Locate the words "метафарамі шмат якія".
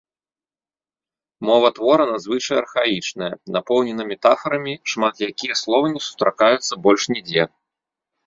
4.11-5.53